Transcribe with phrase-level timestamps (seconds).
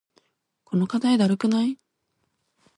[0.63, 1.77] この課題だるくない？